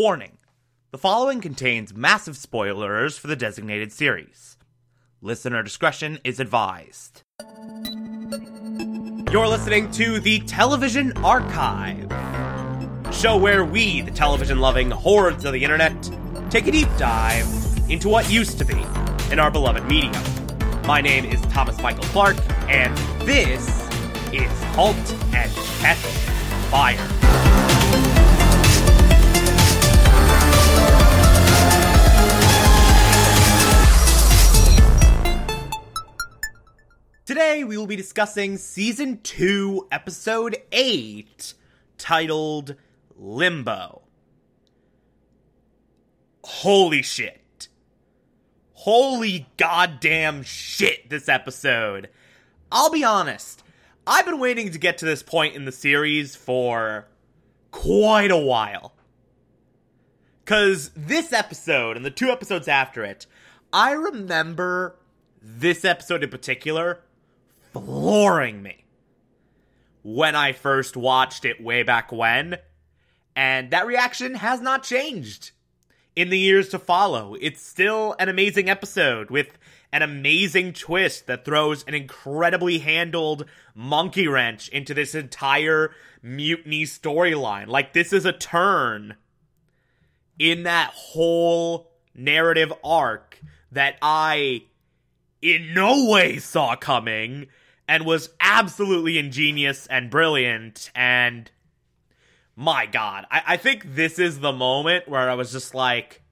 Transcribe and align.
Warning 0.00 0.38
the 0.92 0.96
following 0.96 1.42
contains 1.42 1.92
massive 1.92 2.34
spoilers 2.34 3.18
for 3.18 3.26
the 3.26 3.36
designated 3.36 3.92
series. 3.92 4.56
Listener 5.20 5.62
discretion 5.62 6.18
is 6.24 6.40
advised. 6.40 7.22
You're 9.30 9.46
listening 9.46 9.90
to 9.90 10.18
the 10.18 10.40
Television 10.46 11.12
Archive, 11.18 12.10
show 13.12 13.36
where 13.36 13.62
we, 13.62 14.00
the 14.00 14.10
television 14.10 14.58
loving 14.58 14.90
hordes 14.90 15.44
of 15.44 15.52
the 15.52 15.62
internet, 15.62 15.92
take 16.48 16.66
a 16.66 16.72
deep 16.72 16.88
dive 16.96 17.46
into 17.90 18.08
what 18.08 18.30
used 18.30 18.56
to 18.56 18.64
be 18.64 18.82
in 19.30 19.38
our 19.38 19.50
beloved 19.50 19.84
medium. 19.84 20.24
My 20.86 21.02
name 21.02 21.26
is 21.26 21.42
Thomas 21.52 21.78
Michael 21.82 22.04
Clark, 22.04 22.38
and 22.70 22.96
this 23.28 23.68
is 24.32 24.50
Halt 24.72 24.96
and 25.34 25.52
Catch 25.82 25.98
Fire. 26.70 27.19
Today 37.30 37.62
we 37.62 37.76
will 37.76 37.86
be 37.86 37.94
discussing 37.94 38.56
season 38.56 39.20
2, 39.22 39.86
episode 39.92 40.56
8, 40.72 41.54
titled 41.96 42.74
Limbo. 43.16 44.02
Holy 46.42 47.02
shit. 47.02 47.68
Holy 48.72 49.46
goddamn 49.56 50.42
shit, 50.42 51.08
this 51.08 51.28
episode. 51.28 52.08
I'll 52.72 52.90
be 52.90 53.04
honest, 53.04 53.62
I've 54.08 54.26
been 54.26 54.40
waiting 54.40 54.72
to 54.72 54.78
get 54.80 54.98
to 54.98 55.04
this 55.04 55.22
point 55.22 55.54
in 55.54 55.66
the 55.66 55.70
series 55.70 56.34
for 56.34 57.06
quite 57.70 58.32
a 58.32 58.36
while. 58.36 58.92
Because 60.44 60.90
this 60.96 61.32
episode 61.32 61.96
and 61.96 62.04
the 62.04 62.10
two 62.10 62.30
episodes 62.30 62.66
after 62.66 63.04
it, 63.04 63.28
I 63.72 63.92
remember 63.92 64.96
this 65.40 65.84
episode 65.84 66.24
in 66.24 66.30
particular 66.30 67.04
flooring 67.72 68.62
me 68.62 68.84
when 70.02 70.34
I 70.34 70.52
first 70.52 70.96
watched 70.96 71.44
it 71.44 71.62
way 71.62 71.82
back 71.82 72.10
when, 72.10 72.58
and 73.36 73.70
that 73.70 73.86
reaction 73.86 74.34
has 74.36 74.60
not 74.60 74.82
changed 74.82 75.52
in 76.16 76.30
the 76.30 76.38
years 76.38 76.68
to 76.70 76.78
follow. 76.78 77.36
It's 77.40 77.62
still 77.62 78.16
an 78.18 78.28
amazing 78.28 78.68
episode 78.68 79.30
with 79.30 79.58
an 79.92 80.02
amazing 80.02 80.72
twist 80.72 81.26
that 81.26 81.44
throws 81.44 81.84
an 81.84 81.94
incredibly 81.94 82.78
handled 82.78 83.44
monkey 83.74 84.28
wrench 84.28 84.68
into 84.68 84.94
this 84.94 85.14
entire 85.14 85.90
mutiny 86.22 86.84
storyline. 86.84 87.66
Like, 87.66 87.92
this 87.92 88.12
is 88.12 88.24
a 88.24 88.32
turn 88.32 89.16
in 90.38 90.62
that 90.62 90.90
whole 90.94 91.90
narrative 92.14 92.72
arc 92.82 93.40
that 93.72 93.96
I 94.00 94.64
in 95.42 95.72
no 95.74 96.06
way 96.06 96.38
saw 96.38 96.76
coming 96.76 97.46
and 97.88 98.04
was 98.04 98.30
absolutely 98.40 99.18
ingenious 99.18 99.86
and 99.86 100.10
brilliant 100.10 100.90
and 100.94 101.50
my 102.56 102.86
god 102.86 103.26
I, 103.30 103.42
I 103.48 103.56
think 103.56 103.94
this 103.94 104.18
is 104.18 104.40
the 104.40 104.52
moment 104.52 105.08
where 105.08 105.30
i 105.30 105.34
was 105.34 105.52
just 105.52 105.74
like 105.74 106.22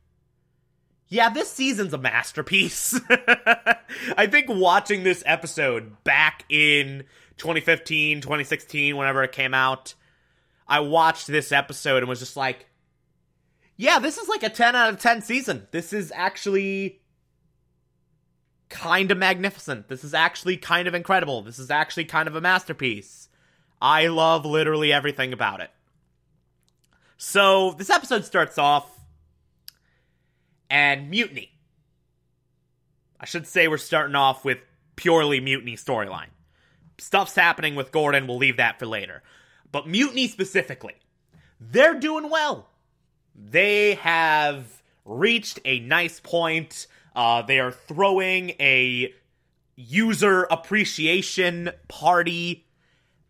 yeah 1.09 1.31
this 1.31 1.51
season's 1.51 1.95
a 1.95 1.99
masterpiece. 1.99 3.01
I 3.11 4.27
think 4.27 4.47
watching 4.51 5.05
this 5.05 5.23
episode 5.25 6.05
back 6.05 6.45
in 6.51 7.05
2015 7.39 8.21
2016 8.21 8.97
whenever 8.97 9.23
it 9.23 9.33
came 9.33 9.55
out 9.55 9.95
i 10.67 10.81
watched 10.81 11.29
this 11.29 11.51
episode 11.51 11.99
and 11.99 12.09
was 12.09 12.19
just 12.19 12.37
like 12.37 12.67
yeah 13.77 13.99
this 13.99 14.19
is 14.19 14.29
like 14.29 14.43
a 14.43 14.51
10 14.51 14.77
out 14.77 14.91
of 14.91 15.01
10 15.01 15.23
season. 15.23 15.67
This 15.71 15.95
is 15.95 16.13
actually 16.15 17.01
kind 18.69 19.11
of 19.11 19.19
magnificent. 19.19 19.89
This 19.89 20.05
is 20.05 20.15
actually 20.15 20.57
kind 20.57 20.89
of 20.89 20.95
incredible. 20.95 21.43
This 21.43 21.59
is 21.59 21.71
actually 21.71 22.05
kind 22.05 22.29
of 22.29 22.35
a 22.35 22.41
masterpiece. 22.41 23.29
I 23.81 24.09
love 24.09 24.45
literally 24.45 24.93
everything 24.93 25.33
about 25.33 25.61
it. 25.61 25.71
So, 27.17 27.73
this 27.73 27.91
episode 27.91 28.25
starts 28.25 28.59
off 28.59 28.89
and 30.71 31.11
mutiny. 31.11 31.53
I 33.21 33.27
should 33.27 33.47
say 33.47 33.67
we're 33.67 33.79
starting 33.79 34.15
off 34.15 34.45
with 34.45 34.59
purely 34.95 35.41
mutiny 35.41 35.77
storyline. 35.77 36.29
Stuff's 36.99 37.35
happening 37.35 37.75
with 37.75 37.93
Gordon, 37.93 38.27
we'll 38.27 38.39
leave 38.39 38.57
that 38.59 38.79
for 38.79 38.87
later. 38.87 39.23
But 39.71 39.89
mutiny 39.89 40.29
specifically, 40.29 40.95
they're 41.61 41.99
doing 41.99 42.31
well. 42.31 42.69
They 43.35 43.95
have 43.95 44.83
reached 45.05 45.61
a 45.65 45.81
nice 45.81 46.21
point 46.21 46.87
uh, 47.19 47.43
they 47.43 47.59
are 47.59 47.73
throwing 47.73 48.51
a 48.61 49.13
user 49.75 50.45
appreciation 50.45 51.69
party 51.89 52.65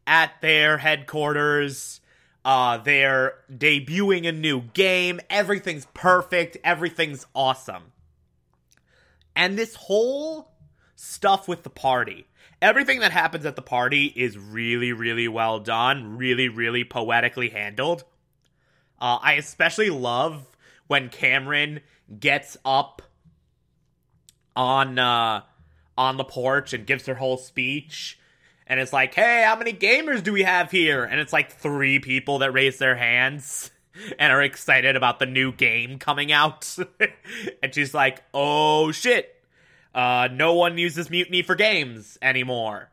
at 0.07 0.31
their 0.43 0.77
headquarters. 0.77 2.03
Uh, 2.45 2.77
they're 2.77 3.37
debuting 3.51 4.29
a 4.29 4.33
new 4.33 4.61
game. 4.61 5.21
Everything's 5.31 5.87
perfect. 5.95 6.59
Everything's 6.63 7.25
awesome. 7.35 7.93
And 9.35 9.57
this 9.59 9.75
whole 9.75 10.53
stuff 10.95 11.49
with 11.49 11.63
the 11.63 11.71
party, 11.71 12.27
everything 12.61 13.01
that 13.01 13.13
happens 13.13 13.47
at 13.47 13.57
the 13.57 13.63
party 13.63 14.13
is 14.15 14.37
really, 14.37 14.93
really 14.93 15.29
well 15.29 15.61
done, 15.61 16.19
really, 16.19 16.51
really 16.51 16.85
poetically 16.85 17.49
handled. 17.49 18.05
Uh, 19.01 19.19
I 19.23 19.33
especially 19.35 19.89
love 19.89 20.45
when 20.89 21.09
Cameron 21.09 21.81
gets 22.21 22.59
up 22.67 23.01
on 24.59 24.99
uh, 24.99 25.43
on 25.97 26.17
the 26.17 26.25
porch 26.25 26.73
and 26.75 26.85
gives 26.85 27.07
her 27.07 27.15
whole 27.15 27.39
speech. 27.39 28.19
And 28.67 28.79
it's 28.81 28.93
like, 28.93 29.15
hey, 29.15 29.45
how 29.47 29.57
many 29.57 29.73
gamers 29.73 30.23
do 30.23 30.33
we 30.33 30.43
have 30.43 30.71
here? 30.71 31.05
And 31.05 31.19
it's 31.21 31.33
like 31.33 31.53
three 31.53 32.01
people 32.01 32.41
that 32.41 32.53
raise 32.53 32.77
their 32.77 32.97
hands 32.97 33.71
and 34.19 34.31
are 34.31 34.43
excited 34.43 34.97
about 34.97 35.21
the 35.21 35.27
new 35.27 35.53
game 35.53 35.99
coming 35.99 36.33
out. 36.33 36.77
and 37.63 37.75
she's 37.75 37.95
like, 37.95 38.23
oh 38.35 38.93
shit, 38.93 39.35
uh, 39.95 40.29
no 40.31 40.53
one 40.55 40.77
uses 40.77 41.09
Mutiny 41.09 41.43
for 41.43 41.55
games 41.55 42.19
anymore. 42.21 42.91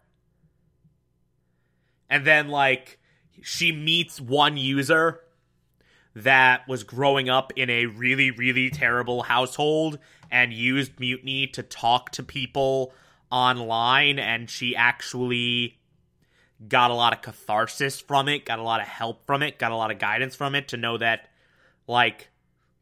And 2.09 2.26
then, 2.26 2.50
like, 2.50 3.00
she 3.42 3.72
meets 3.72 4.22
one 4.22 4.58
user 4.58 5.20
that 6.16 6.68
was 6.68 6.84
growing 6.84 7.30
up 7.30 7.52
in 7.56 7.70
a 7.70 7.88
really, 7.88 8.31
really 8.31 8.70
terrible 8.70 9.24
household 9.24 10.00
and 10.31 10.53
used 10.53 11.00
Mutiny 11.00 11.48
to 11.48 11.62
talk 11.62 12.09
to 12.12 12.24
people 12.24 12.94
online, 13.30 14.18
and 14.18 14.50
she 14.50 14.76
actually 14.76 15.78
got 16.68 16.90
a 16.90 16.94
lot 16.94 17.14
of 17.14 17.22
catharsis 17.22 18.00
from 18.00 18.30
it, 18.30 18.46
got 18.46 18.59
a 18.59 18.64
lot 18.64 18.80
of 18.80 18.88
help 18.88 19.26
from 19.26 19.44
it, 19.44 19.59
got 19.59 19.72
a 19.72 19.76
lot 19.76 19.92
of 19.92 20.00
guidance 20.00 20.36
from 20.36 20.56
it 20.56 20.70
to 20.70 20.78
know 20.78 20.98
that, 20.98 21.28
like, 21.86 22.30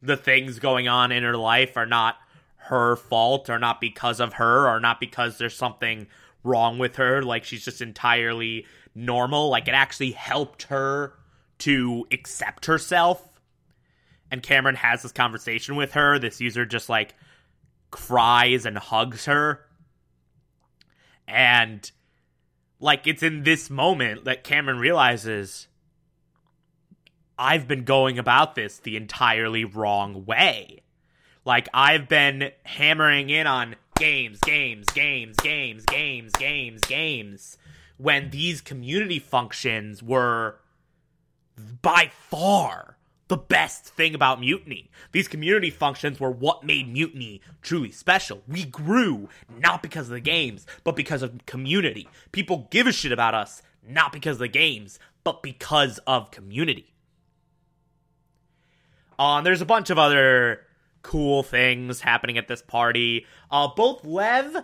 the 0.02 0.16
things 0.16 0.60
going 0.60 0.88
on 0.88 1.12
in 1.12 1.24
her 1.24 1.38
life 1.38 1.76
are 1.76 1.86
not 1.86 2.18
her 2.58 2.96
fault 2.96 3.50
or 3.50 3.58
not 3.58 3.82
because 3.82 4.20
of 4.20 4.34
her 4.34 4.68
or 4.68 4.80
not 4.80 5.00
because 5.00 5.38
there's 5.38 5.56
something 5.56 6.08
wrong 6.44 6.78
with 6.78 6.98
her. 6.98 7.22
Like, 7.24 7.44
she's 7.44 7.66
just 7.66 7.82
entirely 7.82 8.66
normal. 8.94 9.50
Like, 9.50 9.68
it 9.68 9.74
actually 9.74 10.12
helped 10.12 10.64
her 10.64 11.14
to 11.64 12.06
accept 12.12 12.66
herself. 12.66 13.26
And 14.30 14.44
Cameron 14.44 14.76
has 14.76 15.02
this 15.02 15.14
conversation 15.14 15.78
with 15.78 15.94
her. 15.94 16.20
This 16.20 16.42
user 16.42 16.66
just 16.66 16.90
like 16.90 17.16
cries 17.90 18.66
and 18.66 18.78
hugs 18.78 19.26
her. 19.26 19.66
And 21.26 21.90
like 22.82 23.08
it's 23.08 23.24
in 23.24 23.44
this 23.44 23.70
moment 23.70 24.26
that 24.26 24.44
Cameron 24.44 24.78
realizes 24.78 25.68
I've 27.40 27.66
been 27.66 27.86
going 27.86 28.20
about 28.20 28.56
this 28.56 28.80
the 28.80 28.98
entirely 28.98 29.64
wrong 29.64 30.26
way. 30.26 30.82
Like 31.46 31.70
I've 31.74 32.10
been 32.10 32.52
hammering 32.64 33.30
in 33.30 33.48
on 33.48 33.76
games, 33.98 34.40
games, 34.40 34.86
games, 34.88 35.38
games, 35.38 35.86
games, 35.86 36.34
games, 36.34 36.82
games 36.82 37.58
when 37.98 38.32
these 38.32 38.60
community 38.60 39.20
functions 39.20 40.04
were 40.04 40.60
by 41.82 42.12
far 42.30 42.98
the 43.28 43.38
best 43.38 43.86
thing 43.86 44.14
about 44.14 44.40
Mutiny. 44.40 44.92
These 45.12 45.28
community 45.28 45.70
functions 45.70 46.20
were 46.20 46.30
what 46.30 46.64
made 46.64 46.92
Mutiny 46.92 47.42
truly 47.62 47.92
special. 47.92 48.44
We 48.48 48.66
grew 48.66 49.30
not 49.60 49.82
because 49.82 50.08
of 50.08 50.14
the 50.14 50.20
games, 50.20 50.68
but 50.84 50.96
because 50.96 51.22
of 51.22 51.46
community. 51.46 52.10
People 52.32 52.68
give 52.70 52.86
a 52.86 52.92
shit 52.92 53.12
about 53.12 53.34
us 53.34 53.62
not 53.88 54.12
because 54.14 54.36
of 54.36 54.40
the 54.40 54.48
games, 54.48 55.00
but 55.24 55.44
because 55.44 56.00
of 56.08 56.32
community. 56.32 56.94
Uh, 59.18 59.42
there's 59.42 59.62
a 59.62 59.66
bunch 59.66 59.90
of 59.90 59.98
other 59.98 60.62
cool 61.02 61.44
things 61.44 62.02
happening 62.02 62.38
at 62.38 62.48
this 62.48 62.62
party. 62.62 63.26
Uh, 63.52 63.68
both 63.76 64.06
Lev, 64.06 64.64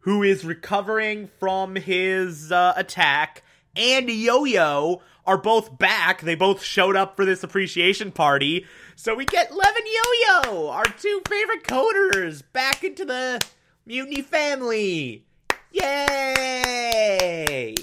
who 0.00 0.22
is 0.22 0.44
recovering 0.44 1.28
from 1.38 1.76
his 1.76 2.52
uh, 2.52 2.72
attack, 2.76 3.42
and 3.76 4.08
Yo 4.08 4.44
Yo 4.44 5.02
are 5.26 5.38
both 5.38 5.78
back. 5.78 6.20
They 6.20 6.34
both 6.34 6.62
showed 6.62 6.96
up 6.96 7.16
for 7.16 7.24
this 7.24 7.42
appreciation 7.42 8.12
party. 8.12 8.66
So 8.96 9.14
we 9.14 9.24
get 9.24 9.54
Lev 9.54 9.74
and 9.74 9.86
Yo-Yo, 9.86 10.68
our 10.68 10.84
two 10.84 11.22
favorite 11.28 11.64
coders, 11.64 12.42
back 12.52 12.84
into 12.84 13.04
the 13.04 13.40
Mutiny 13.86 14.22
family. 14.22 15.24
Yay! 15.72 17.74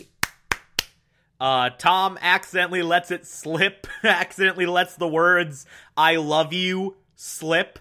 Uh, 1.40 1.70
Tom 1.72 2.18
accidentally 2.22 2.84
lets 2.84 3.12
it 3.12 3.26
slip, 3.26 3.88
accidentally 4.04 4.66
lets 4.66 4.96
the 4.96 5.08
words, 5.08 5.66
I 5.98 6.18
love 6.18 6.54
you, 6.54 6.98
slip 7.16 7.80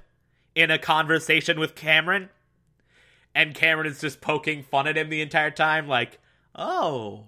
in 0.54 0.70
a 0.70 0.78
conversation 0.78 1.60
with 1.60 1.74
Cameron. 1.74 2.30
And 3.34 3.54
Cameron 3.54 3.86
is 3.86 4.00
just 4.00 4.20
poking 4.20 4.62
fun 4.62 4.86
at 4.86 4.96
him 4.96 5.08
the 5.08 5.20
entire 5.20 5.50
time, 5.50 5.86
like, 5.86 6.18
oh, 6.54 7.26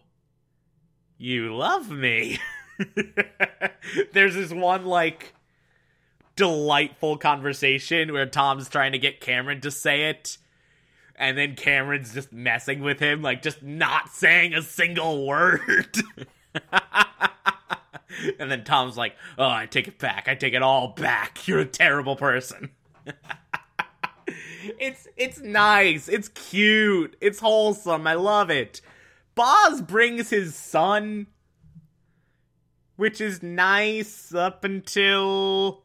you 1.23 1.55
love 1.55 1.89
me. 1.89 2.41
There's 4.13 4.35
this 4.35 4.51
one, 4.51 4.85
like, 4.85 5.35
delightful 6.35 7.17
conversation 7.17 8.13
where 8.13 8.27
Tom's 8.27 8.69
trying 8.69 8.91
to 8.91 8.99
get 8.99 9.21
Cameron 9.21 9.61
to 9.61 9.71
say 9.71 10.11
it. 10.11 10.39
And 11.15 11.39
then 11.39 11.55
Cameron's 11.55 12.13
just 12.13 12.33
messing 12.33 12.81
with 12.81 12.99
him, 12.99 13.23
like 13.23 13.43
just 13.43 13.63
not 13.63 14.09
saying 14.09 14.55
a 14.55 14.63
single 14.63 15.25
word. 15.25 15.97
and 18.41 18.51
then 18.51 18.65
Tom's 18.65 18.97
like, 18.97 19.15
"Oh, 19.39 19.49
I 19.49 19.67
take 19.67 19.87
it 19.87 19.99
back. 19.99 20.27
I 20.27 20.35
take 20.35 20.55
it 20.55 20.63
all 20.63 20.89
back. 20.89 21.47
You're 21.47 21.61
a 21.61 21.65
terrible 21.65 22.17
person." 22.17 22.71
it's 24.81 25.07
it's 25.17 25.39
nice. 25.39 26.09
It's 26.09 26.29
cute. 26.29 27.15
It's 27.21 27.39
wholesome. 27.39 28.07
I 28.09 28.15
love 28.15 28.51
it. 28.51 28.81
Boz 29.34 29.81
brings 29.82 30.31
his 30.31 30.55
son, 30.55 31.26
which 32.96 33.20
is 33.20 33.43
nice 33.43 34.34
up 34.34 34.64
until 34.64 35.84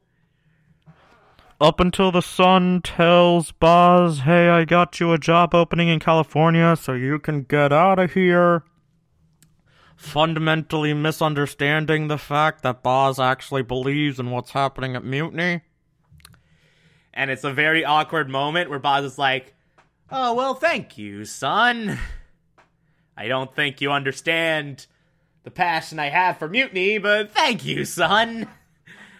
up 1.59 1.79
until 1.79 2.11
the 2.11 2.21
son 2.21 2.81
tells 2.81 3.51
Boz, 3.51 4.19
"Hey, 4.19 4.49
I 4.49 4.65
got 4.65 4.99
you 4.99 5.11
a 5.13 5.17
job 5.17 5.55
opening 5.55 5.87
in 5.87 5.99
California, 5.99 6.75
so 6.75 6.93
you 6.93 7.19
can 7.19 7.43
get 7.43 7.71
out 7.71 7.99
of 7.99 8.13
here." 8.13 8.63
Fundamentally 9.95 10.93
misunderstanding 10.93 12.07
the 12.07 12.19
fact 12.19 12.61
that 12.61 12.83
Boz 12.83 13.19
actually 13.19 13.63
believes 13.63 14.19
in 14.19 14.29
what's 14.29 14.51
happening 14.51 14.95
at 14.95 15.03
Mutiny. 15.03 15.61
And 17.11 17.31
it's 17.31 17.43
a 17.43 17.51
very 17.51 17.83
awkward 17.83 18.29
moment 18.29 18.69
where 18.69 18.77
Boz 18.77 19.03
is 19.03 19.17
like, 19.17 19.55
Oh, 20.09 20.33
well, 20.33 20.53
thank 20.53 20.97
you, 20.97 21.25
son. 21.25 21.99
I 23.17 23.27
don't 23.27 23.53
think 23.53 23.81
you 23.81 23.91
understand 23.91 24.85
the 25.43 25.51
passion 25.51 25.97
I 25.97 26.09
have 26.09 26.37
for 26.37 26.47
mutiny, 26.47 26.99
but 26.99 27.31
thank 27.31 27.65
you, 27.65 27.83
son. 27.85 28.47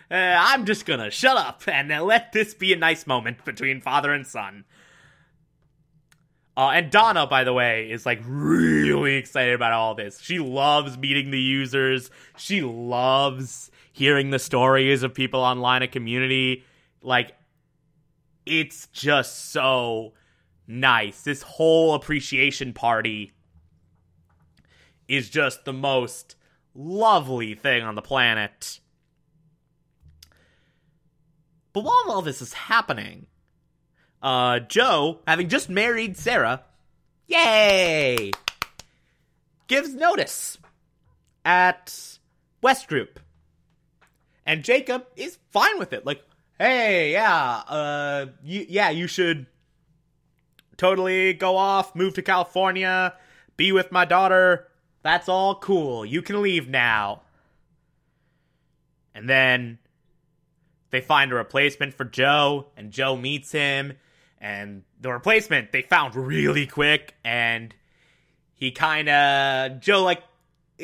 Uh, 0.10 0.38
I'm 0.40 0.66
just 0.66 0.86
gonna 0.86 1.12
shut 1.12 1.36
up 1.36 1.64
and 1.68 1.92
uh, 1.92 2.02
let 2.02 2.32
this 2.32 2.54
be 2.54 2.72
a 2.72 2.78
nice 2.78 3.06
moment 3.06 3.44
between 3.44 3.82
father 3.82 4.14
and 4.14 4.26
son. 4.26 4.64
Uh, 6.56 6.70
and 6.70 6.90
Donna, 6.90 7.28
by 7.28 7.44
the 7.44 7.52
way, 7.52 7.92
is 7.92 8.06
like 8.06 8.22
really 8.26 9.16
excited 9.16 9.54
about 9.54 9.74
all 9.74 9.96
this. 9.96 10.22
She 10.22 10.40
loves 10.40 10.98
meeting 10.98 11.30
the 11.30 11.42
users. 11.42 12.10
She 12.38 12.62
loves 12.62 13.70
hearing 13.92 14.30
the 14.30 14.40
stories 14.40 15.04
of 15.04 15.14
people 15.14 15.42
online 15.42 15.82
a 15.82 15.90
community. 15.90 16.64
Like, 17.02 17.34
it's 18.46 18.88
just 18.88 19.52
so 19.52 20.14
nice. 20.68 21.22
This 21.24 21.42
whole 21.42 21.96
appreciation 21.96 22.72
party 22.72 23.34
is 25.08 25.30
just 25.30 25.66
the 25.66 25.74
most 25.74 26.36
lovely 26.74 27.56
thing 27.56 27.84
on 27.84 27.96
the 27.96 28.02
planet. 28.02 28.80
But 31.74 31.84
while 31.84 32.06
all 32.08 32.22
this 32.22 32.42
is 32.42 32.54
happening, 32.54 33.28
uh, 34.22 34.60
Joe, 34.60 35.20
having 35.28 35.48
just 35.48 35.70
married 35.70 36.18
Sara, 36.18 36.64
yay, 37.28 38.32
gives 39.68 39.94
notice 39.94 40.58
at 41.46 42.20
West 42.62 42.88
Group. 42.88 43.20
And 44.46 44.64
Jacob 44.64 45.06
is 45.16 45.38
fine 45.52 45.78
with 45.78 45.94
it. 45.94 46.06
Like, 46.06 46.24
hey, 46.58 47.12
yeah, 47.12 47.64
uh, 47.68 48.26
yeah, 48.44 48.90
you 48.90 49.08
should 49.08 49.46
totally 50.78 51.34
go 51.34 51.58
off, 51.58 51.96
move 51.96 52.14
to 52.14 52.22
California, 52.22 53.14
be 53.58 53.72
with 53.72 53.92
my 53.92 54.06
daughter. 54.06 54.67
That's 55.08 55.30
all 55.30 55.56
cool. 55.56 56.06
You 56.06 56.22
can 56.22 56.42
leave 56.42 56.68
now. 56.68 57.22
And 59.16 59.30
then 59.30 59.80
they 60.90 61.00
find 61.00 61.32
a 61.32 61.36
replacement 61.36 61.94
for 61.94 62.04
Joe, 62.04 62.68
and 62.76 62.92
Joe 62.92 63.16
meets 63.16 63.54
him, 63.54 63.94
and 64.42 64.84
the 65.00 65.14
replacement 65.14 65.72
they 65.72 65.82
found 65.82 66.14
really 66.14 66.68
quick, 66.68 67.16
and 67.24 67.74
he 68.54 68.72
kind 68.72 69.08
of 69.08 69.80
Joe 69.80 70.04
like 70.04 70.24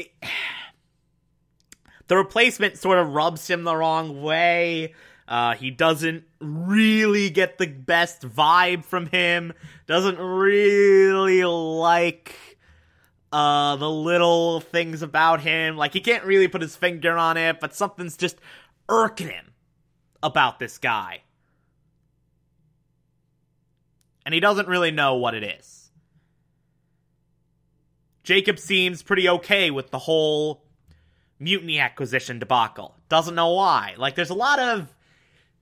the 2.07 2.15
replacement 2.15 2.77
sort 2.77 2.99
of 2.99 3.09
rubs 3.09 3.49
him 3.49 3.65
the 3.65 3.75
wrong 3.75 4.21
way. 4.21 4.93
Uh, 5.27 5.55
he 5.55 5.69
doesn't 5.69 6.23
really 6.39 7.29
get 7.29 7.57
the 7.57 7.67
best 7.67 8.21
vibe 8.21 8.85
from 8.85 9.07
him. 9.07 9.51
Doesn't 9.85 10.17
really 10.17 11.43
like 11.43 12.52
uh, 13.33 13.75
the 13.77 13.89
little 13.89 14.59
things 14.59 15.01
about 15.01 15.41
him. 15.41 15.75
Like 15.75 15.91
he 15.91 15.99
can't 15.99 16.23
really 16.23 16.47
put 16.47 16.61
his 16.61 16.75
finger 16.75 17.17
on 17.17 17.35
it, 17.35 17.59
but 17.59 17.75
something's 17.75 18.15
just 18.15 18.37
irking 18.87 19.29
him 19.29 19.53
about 20.21 20.59
this 20.59 20.77
guy. 20.77 21.23
And 24.25 24.33
he 24.33 24.39
doesn't 24.39 24.67
really 24.67 24.91
know 24.91 25.15
what 25.15 25.33
it 25.33 25.43
is. 25.43 25.91
Jacob 28.23 28.57
seems 28.57 29.01
pretty 29.01 29.27
okay 29.27 29.69
with 29.69 29.89
the 29.89 29.99
whole 29.99 30.63
mutiny 31.39 31.79
acquisition 31.79 32.39
debacle. 32.39 32.95
Doesn't 33.09 33.35
know 33.35 33.51
why. 33.51 33.95
Like, 33.97 34.15
there's 34.15 34.29
a 34.29 34.35
lot 34.35 34.59
of. 34.59 34.95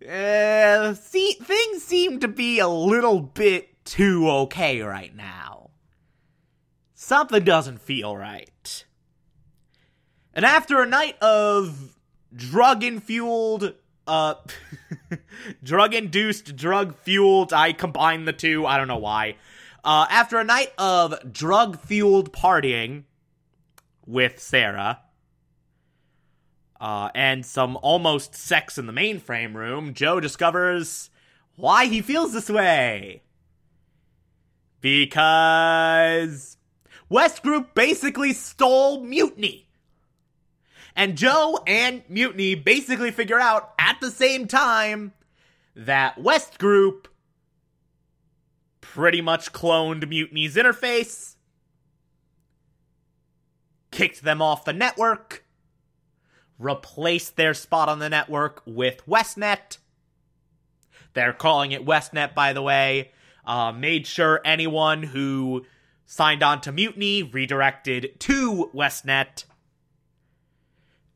Uh, 0.08 0.94
see, 0.94 1.34
things 1.34 1.84
seem 1.84 2.20
to 2.20 2.28
be 2.28 2.60
a 2.60 2.68
little 2.68 3.22
bit 3.22 3.84
too 3.84 4.30
okay 4.30 4.82
right 4.82 5.16
now. 5.16 5.61
Something 7.04 7.44
doesn't 7.44 7.82
feel 7.82 8.16
right. 8.16 8.86
And 10.36 10.46
after 10.46 10.84
a 10.84 10.86
night 10.86 11.20
of 11.20 11.96
drug 12.32 12.84
infueled 12.84 13.74
uh 14.06 14.36
drug 15.64 15.96
induced 15.96 16.56
drug 16.56 16.96
fueled 16.96 17.52
i 17.52 17.74
combine 17.74 18.24
the 18.24 18.32
two 18.32 18.66
i 18.66 18.78
don't 18.78 18.88
know 18.88 18.98
why 18.98 19.36
uh 19.84 20.06
after 20.10 20.40
a 20.40 20.44
night 20.44 20.72
of 20.78 21.14
drug 21.34 21.78
fueled 21.78 22.32
partying 22.32 23.04
with 24.08 24.40
sara 24.40 25.02
uh 26.80 27.10
and 27.14 27.46
some 27.46 27.78
almost 27.82 28.34
sex 28.34 28.78
in 28.78 28.86
the 28.86 28.94
mainframe 28.94 29.54
room 29.54 29.94
joe 29.94 30.22
discovers 30.22 31.10
why 31.58 31.86
he 31.86 32.02
feels 32.02 32.32
this 32.32 32.50
way 32.50 33.22
because 34.80 36.58
west 37.12 37.44
group 37.44 37.76
basically 37.76 38.34
stole 38.34 39.04
mutiny 39.04 39.68
and 40.96 41.18
Joe 41.18 41.60
and 41.66 42.04
Mutiny 42.10 42.56
basically 42.56 43.12
figure 43.12 43.40
out 43.40 43.74
at 43.80 44.00
the 44.02 44.12
same 44.12 44.48
time 44.48 45.14
that 45.76 46.22
West 46.22 46.60
Group 46.60 47.08
pretty 48.82 49.22
much 49.22 49.54
cloned 49.54 50.08
Mutiny's 50.08 50.56
interface, 50.56 51.36
kicked 53.90 54.22
them 54.24 54.42
off 54.42 54.66
the 54.66 54.74
network, 54.74 55.46
replaced 56.60 57.38
their 57.38 57.54
spot 57.54 57.88
on 57.88 58.00
the 58.00 58.10
network 58.10 58.62
with 58.66 59.06
WestNet. 59.08 59.78
They're 61.14 61.34
calling 61.34 61.72
it 61.72 61.86
WestNet, 61.86 62.34
by 62.34 62.54
the 62.54 62.62
way. 62.62 63.12
Uh, 63.46 63.72
made 63.72 64.06
sure 64.06 64.40
anyone 64.46 65.04
who 65.04 65.66
signed 66.12 66.44
on 66.44 66.60
to 66.60 66.74
Mutiny 66.74 67.24
redirected 67.24 68.20
to 68.20 68.70
WestNet 68.76 69.46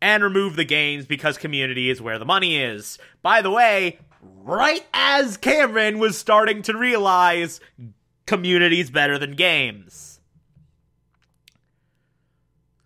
and 0.02 0.24
removed 0.24 0.56
the 0.56 0.64
games 0.64 1.06
because 1.06 1.38
community 1.38 1.90
is 1.90 2.02
where 2.02 2.18
the 2.18 2.24
money 2.24 2.56
is. 2.56 2.98
By 3.22 3.42
the 3.42 3.52
way, 3.52 4.00
right 4.22 4.86
as 4.94 5.36
Cameron 5.36 6.00
was 6.00 6.18
starting 6.18 6.62
to 6.62 6.78
realize 6.78 7.60
community's 8.26 8.90
better 8.90 9.20
than 9.20 9.36
games. 9.36 10.22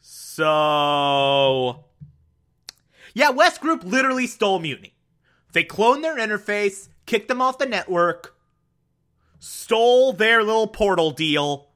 So. 0.01 1.85
Yeah, 3.13 3.29
West 3.29 3.61
Group 3.61 3.83
literally 3.83 4.25
stole 4.25 4.57
Mutiny. 4.57 4.95
They 5.53 5.63
cloned 5.63 6.01
their 6.01 6.17
interface, 6.17 6.89
kicked 7.05 7.27
them 7.27 7.39
off 7.39 7.59
the 7.59 7.67
network, 7.67 8.35
stole 9.37 10.11
their 10.11 10.43
little 10.43 10.67
portal 10.67 11.11
deal, 11.11 11.68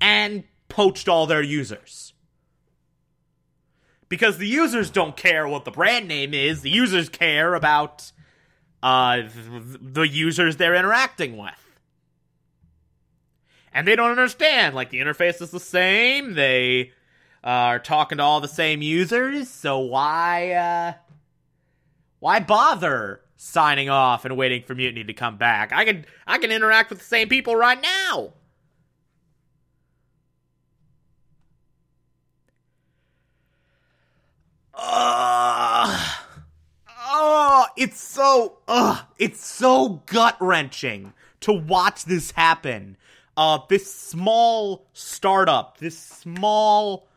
and 0.00 0.44
poached 0.68 1.08
all 1.08 1.26
their 1.26 1.42
users. 1.42 2.12
Because 4.08 4.38
the 4.38 4.46
users 4.46 4.90
don't 4.90 5.16
care 5.16 5.48
what 5.48 5.64
the 5.64 5.70
brand 5.70 6.06
name 6.06 6.32
is, 6.32 6.62
the 6.62 6.70
users 6.70 7.08
care 7.08 7.54
about 7.54 8.12
uh, 8.82 9.22
the 9.80 10.06
users 10.06 10.56
they're 10.56 10.74
interacting 10.74 11.36
with. 11.36 11.80
And 13.72 13.86
they 13.86 13.96
don't 13.96 14.10
understand. 14.10 14.74
Like, 14.74 14.90
the 14.90 15.00
interface 15.00 15.42
is 15.42 15.50
the 15.50 15.60
same, 15.60 16.34
they 16.34 16.92
uh, 17.42 17.48
are 17.48 17.78
talking 17.78 18.18
to 18.18 18.24
all 18.24 18.40
the 18.40 18.48
same 18.48 18.80
users, 18.80 19.50
so 19.50 19.80
why, 19.80 20.52
uh, 20.52 20.92
why 22.20 22.40
bother 22.40 23.22
signing 23.36 23.90
off 23.90 24.24
and 24.24 24.36
waiting 24.36 24.62
for 24.62 24.74
Mutiny 24.74 25.04
to 25.04 25.12
come 25.12 25.36
back? 25.36 25.72
I 25.72 25.84
can, 25.84 26.06
I 26.26 26.38
can 26.38 26.52
interact 26.52 26.90
with 26.90 27.00
the 27.00 27.04
same 27.04 27.28
people 27.28 27.56
right 27.56 27.80
now! 27.80 28.32
Uh, 34.78 36.14
oh, 36.98 37.66
it's 37.78 37.98
so, 37.98 38.58
uh, 38.68 39.00
it's 39.18 39.44
so 39.44 40.02
gut 40.04 40.36
wrenching 40.38 41.14
to 41.40 41.52
watch 41.52 42.04
this 42.04 42.32
happen. 42.32 42.96
Uh, 43.38 43.58
this 43.68 43.92
small 43.92 44.86
startup, 44.92 45.78
this 45.78 45.98
small, 45.98 47.08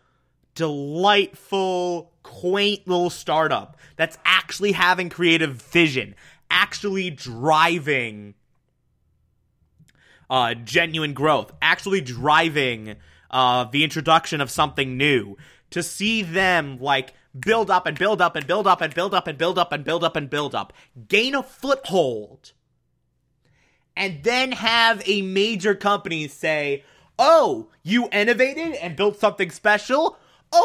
delightful, 0.56 2.12
quaint 2.24 2.88
little 2.88 3.10
startup 3.10 3.78
that's 3.98 4.18
actually 4.24 4.72
having 4.72 5.10
creative 5.10 5.62
vision, 5.62 6.16
actually 6.50 7.10
driving 7.10 8.36
uh, 10.30 10.54
genuine 10.54 11.14
growth, 11.14 11.52
actually 11.62 12.02
driving 12.02 12.96
uh, 13.32 13.66
the 13.66 13.84
introduction 13.84 14.40
of 14.40 14.50
something 14.50 14.98
new. 14.98 15.36
To 15.72 15.84
see 15.84 16.24
them 16.24 16.80
like 16.80 17.14
build 17.38 17.70
up 17.70 17.86
and 17.86 17.98
build 17.98 18.22
up 18.22 18.36
and 18.36 18.46
build 18.48 18.68
up 18.68 18.82
and 18.82 18.94
build 18.94 19.14
up 19.14 19.28
and 19.28 19.38
build 19.38 19.58
up 19.58 19.72
and 19.72 19.84
build 19.84 20.04
up 20.04 20.16
and 20.16 20.30
build 20.30 20.56
up, 20.56 20.74
gain 21.08 21.36
a 21.36 21.44
foothold, 21.44 22.54
and 23.96 24.24
then 24.24 24.54
have 24.54 25.02
a 25.06 25.22
major 25.22 25.76
company 25.76 26.28
say, 26.28 26.84
Oh, 27.22 27.68
you 27.84 28.08
innovated 28.14 28.74
and 28.76 28.96
built 28.96 29.20
something 29.20 29.52
special? 29.52 30.18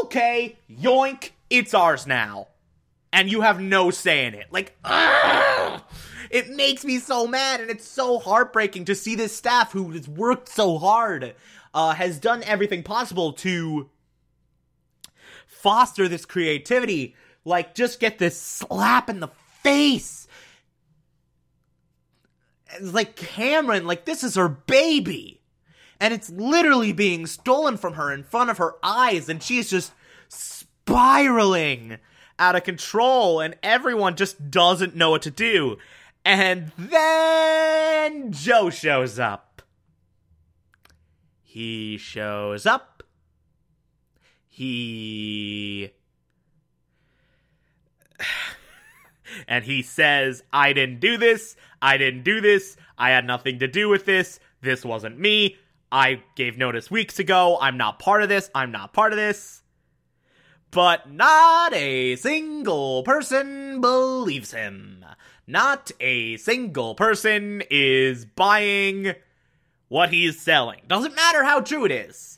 Okay, 0.02 0.56
yoink, 0.70 1.30
it's 1.50 1.74
ours 1.74 2.06
now. 2.06 2.48
And 3.12 3.30
you 3.30 3.40
have 3.40 3.60
no 3.60 3.90
say 3.90 4.26
in 4.26 4.34
it. 4.34 4.46
Like, 4.52 4.76
ugh! 4.84 5.82
It 6.30 6.50
makes 6.50 6.84
me 6.84 6.98
so 6.98 7.26
mad, 7.26 7.60
and 7.60 7.70
it's 7.70 7.86
so 7.86 8.18
heartbreaking 8.18 8.86
to 8.86 8.94
see 8.94 9.14
this 9.14 9.36
staff 9.36 9.72
who 9.72 9.90
has 9.90 10.08
worked 10.08 10.48
so 10.48 10.78
hard, 10.78 11.34
uh, 11.72 11.94
has 11.94 12.18
done 12.18 12.42
everything 12.44 12.82
possible 12.82 13.32
to 13.34 13.88
foster 15.64 16.08
this 16.08 16.26
creativity, 16.26 17.16
like 17.46 17.74
just 17.74 17.98
get 17.98 18.18
this 18.18 18.38
slap 18.38 19.08
in 19.08 19.20
the 19.20 19.30
face. 19.62 20.28
It's 22.74 22.92
like 22.92 23.16
Cameron, 23.16 23.86
like 23.86 24.04
this 24.04 24.22
is 24.22 24.34
her 24.34 24.50
baby. 24.50 25.40
And 25.98 26.12
it's 26.12 26.28
literally 26.28 26.92
being 26.92 27.26
stolen 27.26 27.78
from 27.78 27.94
her 27.94 28.12
in 28.12 28.24
front 28.24 28.50
of 28.50 28.58
her 28.58 28.74
eyes, 28.82 29.30
and 29.30 29.42
she's 29.42 29.70
just 29.70 29.92
spiraling 30.28 31.96
out 32.38 32.56
of 32.56 32.64
control, 32.64 33.40
and 33.40 33.56
everyone 33.62 34.16
just 34.16 34.50
doesn't 34.50 34.94
know 34.94 35.10
what 35.10 35.22
to 35.22 35.30
do. 35.30 35.78
And 36.26 36.72
then 36.76 38.32
Joe 38.32 38.68
shows 38.68 39.18
up. 39.18 39.62
He 41.42 41.96
shows 41.96 42.66
up 42.66 42.93
he 44.54 45.90
and 49.48 49.64
he 49.64 49.82
says, 49.82 50.44
I 50.52 50.72
didn't 50.72 51.00
do 51.00 51.16
this. 51.16 51.56
I 51.82 51.96
didn't 51.96 52.22
do 52.22 52.40
this. 52.40 52.76
I 52.96 53.10
had 53.10 53.26
nothing 53.26 53.58
to 53.58 53.66
do 53.66 53.88
with 53.88 54.04
this. 54.04 54.38
This 54.60 54.84
wasn't 54.84 55.18
me. 55.18 55.56
I 55.90 56.22
gave 56.36 56.56
notice 56.56 56.88
weeks 56.88 57.18
ago. 57.18 57.58
I'm 57.60 57.76
not 57.76 57.98
part 57.98 58.22
of 58.22 58.28
this. 58.28 58.48
I'm 58.54 58.70
not 58.70 58.92
part 58.92 59.12
of 59.12 59.16
this. 59.16 59.64
But 60.70 61.10
not 61.10 61.74
a 61.74 62.14
single 62.14 63.02
person 63.02 63.80
believes 63.80 64.52
him. 64.52 65.04
Not 65.48 65.90
a 65.98 66.36
single 66.36 66.94
person 66.94 67.64
is 67.72 68.24
buying 68.24 69.14
what 69.88 70.10
he's 70.10 70.40
selling. 70.40 70.82
Doesn't 70.86 71.16
matter 71.16 71.42
how 71.42 71.60
true 71.60 71.84
it 71.84 71.90
is 71.90 72.33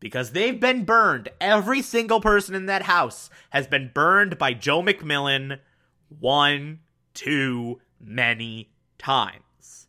because 0.00 0.32
they've 0.32 0.58
been 0.58 0.84
burned. 0.84 1.28
Every 1.40 1.82
single 1.82 2.20
person 2.20 2.54
in 2.54 2.66
that 2.66 2.82
house 2.82 3.30
has 3.50 3.66
been 3.66 3.90
burned 3.94 4.38
by 4.38 4.54
Joe 4.54 4.82
MacMillan 4.82 5.60
one 6.08 6.80
too 7.14 7.80
many 8.00 8.70
times. 8.98 9.86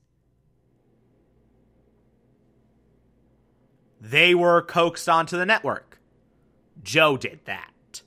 They 4.00 4.36
were 4.36 4.62
coaxed 4.62 5.08
onto 5.08 5.38
the 5.38 5.46
network. 5.46 6.00
Joe 6.84 7.18
did 7.18 7.39
that. 7.46 8.01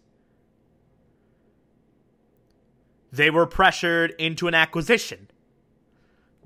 They 3.12 3.30
were 3.30 3.46
pressured 3.46 4.12
into 4.18 4.48
an 4.48 4.54
acquisition. 4.54 5.30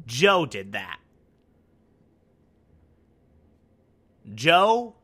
Joe 0.07 0.45
did 0.45 0.73
that. 0.73 0.99
Joe 4.35 4.98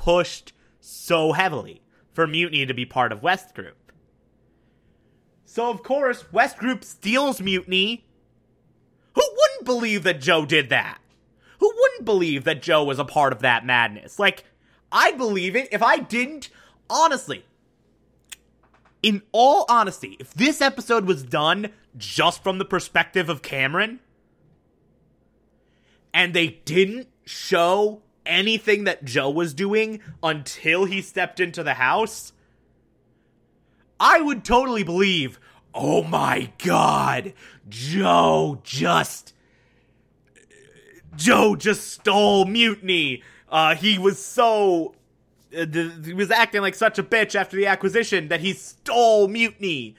pushed 0.00 0.54
so 0.80 1.32
heavily 1.32 1.82
for 2.14 2.26
Mutiny 2.26 2.64
to 2.64 2.72
be 2.72 2.86
part 2.86 3.12
of 3.12 3.22
West 3.22 3.54
Group. 3.54 3.92
So, 5.44 5.68
of 5.68 5.82
course, 5.82 6.32
West 6.32 6.56
Group 6.56 6.84
steals 6.84 7.42
Mutiny. 7.42 8.06
Who 9.12 9.20
wouldn't 9.20 9.66
believe 9.66 10.02
that 10.04 10.22
Joe 10.22 10.46
did 10.46 10.70
that? 10.70 11.00
Who 11.58 11.70
wouldn't 11.76 12.06
believe 12.06 12.44
that 12.44 12.62
Joe 12.62 12.82
was 12.82 12.98
a 12.98 13.04
part 13.04 13.34
of 13.34 13.40
that 13.40 13.66
madness? 13.66 14.18
Like, 14.18 14.44
I'd 14.90 15.18
believe 15.18 15.54
it 15.54 15.68
if 15.70 15.82
I 15.82 15.98
didn't. 15.98 16.48
Honestly, 16.88 17.44
in 19.02 19.20
all 19.32 19.66
honesty, 19.68 20.16
if 20.18 20.32
this 20.32 20.62
episode 20.62 21.04
was 21.04 21.22
done 21.22 21.72
just 21.98 22.42
from 22.42 22.56
the 22.56 22.64
perspective 22.64 23.28
of 23.28 23.42
Cameron, 23.42 24.00
and 26.14 26.32
they 26.32 26.62
didn't 26.64 27.08
show 27.26 28.00
anything 28.26 28.84
that 28.84 29.04
Joe 29.04 29.30
was 29.30 29.54
doing 29.54 30.00
until 30.22 30.84
he 30.84 31.02
stepped 31.02 31.40
into 31.40 31.62
the 31.62 31.74
house, 31.74 32.32
I 33.98 34.20
would 34.20 34.44
totally 34.44 34.82
believe, 34.82 35.38
oh 35.74 36.02
my 36.02 36.52
god, 36.58 37.34
Joe 37.68 38.60
just. 38.62 39.34
Joe 41.16 41.56
just 41.56 41.88
stole 41.90 42.44
mutiny. 42.46 43.22
Uh, 43.48 43.74
he 43.74 43.98
was 43.98 44.24
so. 44.24 44.94
Uh, 45.56 45.66
he 46.04 46.14
was 46.14 46.30
acting 46.30 46.62
like 46.62 46.76
such 46.76 46.98
a 46.98 47.02
bitch 47.02 47.34
after 47.34 47.56
the 47.56 47.66
acquisition 47.66 48.28
that 48.28 48.40
he 48.40 48.52
stole 48.52 49.26
mutiny. 49.26 49.96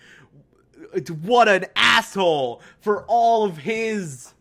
What 1.22 1.48
an 1.48 1.66
asshole 1.76 2.62
for 2.80 3.04
all 3.04 3.44
of 3.44 3.58
his 3.58 4.34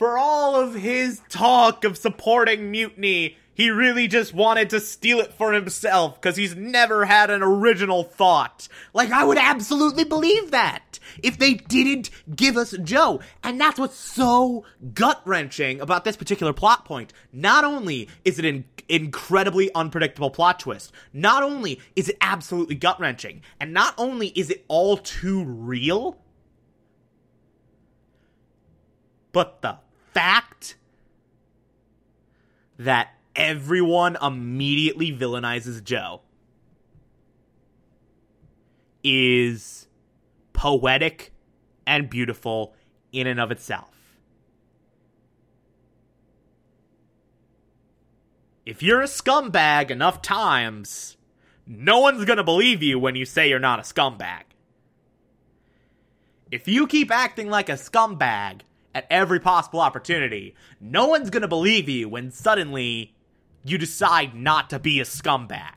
for 0.00 0.16
all 0.16 0.56
of 0.56 0.74
his 0.76 1.20
talk 1.28 1.84
of 1.84 1.98
supporting 1.98 2.70
mutiny, 2.70 3.36
he 3.52 3.68
really 3.68 4.08
just 4.08 4.32
wanted 4.32 4.70
to 4.70 4.80
steal 4.80 5.20
it 5.20 5.34
for 5.34 5.52
himself 5.52 6.18
because 6.18 6.38
he's 6.38 6.56
never 6.56 7.04
had 7.04 7.28
an 7.28 7.42
original 7.42 8.02
thought. 8.02 8.66
Like, 8.94 9.10
I 9.10 9.24
would 9.24 9.36
absolutely 9.36 10.04
believe 10.04 10.52
that 10.52 10.98
if 11.22 11.36
they 11.36 11.52
didn't 11.52 12.08
give 12.34 12.56
us 12.56 12.74
Joe. 12.82 13.20
And 13.44 13.60
that's 13.60 13.78
what's 13.78 13.94
so 13.94 14.64
gut 14.94 15.20
wrenching 15.26 15.82
about 15.82 16.04
this 16.04 16.16
particular 16.16 16.54
plot 16.54 16.86
point. 16.86 17.12
Not 17.30 17.64
only 17.64 18.08
is 18.24 18.38
it 18.38 18.46
an 18.46 18.64
incredibly 18.88 19.70
unpredictable 19.74 20.30
plot 20.30 20.60
twist, 20.60 20.92
not 21.12 21.42
only 21.42 21.78
is 21.94 22.08
it 22.08 22.16
absolutely 22.22 22.76
gut 22.76 22.98
wrenching, 22.98 23.42
and 23.60 23.74
not 23.74 23.92
only 23.98 24.28
is 24.28 24.48
it 24.48 24.64
all 24.66 24.96
too 24.96 25.44
real, 25.44 26.16
but 29.32 29.60
the 29.60 29.76
fact 30.12 30.76
that 32.78 33.14
everyone 33.36 34.16
immediately 34.22 35.12
villainizes 35.16 35.82
Joe 35.82 36.22
is 39.02 39.86
poetic 40.52 41.32
and 41.86 42.08
beautiful 42.10 42.74
in 43.12 43.26
and 43.26 43.40
of 43.40 43.50
itself. 43.50 43.88
If 48.66 48.82
you're 48.82 49.00
a 49.00 49.06
scumbag 49.06 49.90
enough 49.90 50.22
times, 50.22 51.16
no 51.66 52.00
one's 52.00 52.24
gonna 52.24 52.44
believe 52.44 52.82
you 52.82 52.98
when 52.98 53.16
you 53.16 53.24
say 53.24 53.48
you're 53.48 53.58
not 53.58 53.78
a 53.78 53.82
scumbag. 53.82 54.42
If 56.50 56.68
you 56.68 56.86
keep 56.86 57.10
acting 57.10 57.48
like 57.48 57.68
a 57.68 57.72
scumbag 57.74 58.62
at 58.94 59.06
every 59.10 59.40
possible 59.40 59.80
opportunity. 59.80 60.54
No 60.80 61.06
one's 61.06 61.30
going 61.30 61.42
to 61.42 61.48
believe 61.48 61.88
you 61.88 62.08
when 62.08 62.30
suddenly 62.30 63.14
you 63.64 63.78
decide 63.78 64.34
not 64.34 64.70
to 64.70 64.78
be 64.78 65.00
a 65.00 65.04
scumbag. 65.04 65.74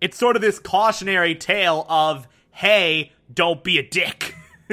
It's 0.00 0.16
sort 0.16 0.36
of 0.36 0.42
this 0.42 0.58
cautionary 0.58 1.34
tale 1.34 1.86
of, 1.88 2.28
hey, 2.50 3.12
don't 3.32 3.64
be 3.64 3.78
a 3.78 3.82
dick. 3.82 4.34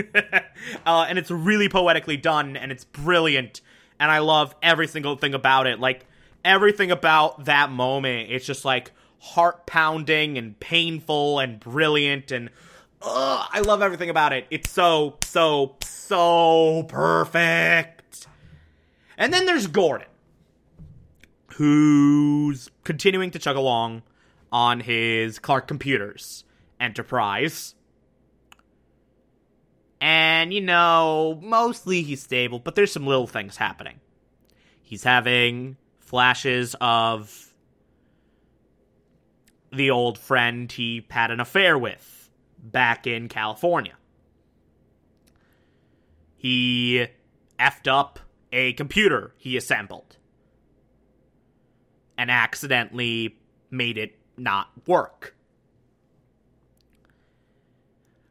uh, 0.85 1.05
and 1.07 1.17
it's 1.17 1.31
really 1.31 1.69
poetically 1.69 2.17
done 2.17 2.57
and 2.57 2.71
it's 2.71 2.83
brilliant. 2.83 3.61
And 3.99 4.11
I 4.11 4.19
love 4.19 4.53
every 4.61 4.87
single 4.87 5.15
thing 5.15 5.33
about 5.33 5.65
it. 5.65 5.79
Like, 5.79 6.05
everything 6.43 6.91
about 6.91 7.45
that 7.45 7.71
moment, 7.71 8.31
it's 8.31 8.45
just 8.45 8.65
like 8.65 8.91
heart 9.19 9.65
pounding 9.65 10.37
and 10.37 10.59
painful 10.59 11.39
and 11.39 11.59
brilliant 11.59 12.31
and 12.31 12.49
ugh, 13.03 13.47
I 13.51 13.59
love 13.61 13.81
everything 13.81 14.09
about 14.09 14.33
it. 14.33 14.47
It's 14.49 14.69
so, 14.69 15.17
so, 15.23 15.75
so 15.83 16.83
perfect. 16.87 18.27
And 19.17 19.33
then 19.33 19.45
there's 19.45 19.67
Gordon, 19.67 20.07
who's 21.53 22.69
continuing 22.83 23.31
to 23.31 23.39
chug 23.39 23.55
along 23.55 24.03
on 24.51 24.79
his 24.79 25.39
Clark 25.39 25.67
Computers 25.67 26.43
enterprise. 26.79 27.75
And, 30.01 30.53
you 30.53 30.61
know, 30.61 31.39
mostly 31.41 32.03
he's 32.03 32.21
stable, 32.21 32.59
but 32.59 32.75
there's 32.75 32.91
some 32.91 33.07
little 33.07 33.27
things 33.27 33.57
happening. 33.57 33.99
He's 34.81 35.03
having 35.03 35.77
flashes 35.99 36.75
of 36.81 37.53
the 39.71 39.89
old 39.89 40.17
friend 40.17 40.71
he 40.71 41.05
had 41.09 41.31
an 41.31 41.39
affair 41.39 41.77
with 41.77 42.22
back 42.63 43.05
in 43.05 43.27
California. 43.27 43.93
He 46.35 47.07
effed 47.59 47.87
up 47.87 48.19
a 48.51 48.73
computer 48.73 49.33
he 49.37 49.57
assembled 49.57 50.17
and 52.17 52.31
accidentally 52.31 53.37
made 53.69 53.97
it 53.97 54.17
not 54.37 54.69
work. 54.87 55.35